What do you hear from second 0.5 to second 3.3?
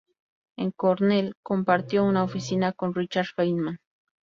En Cornell, compartió una oficina con Richard